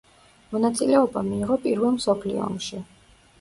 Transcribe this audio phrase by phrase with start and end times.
[0.53, 2.83] მონაწილეობა მიიღო პირველ მსოფლიო ომში.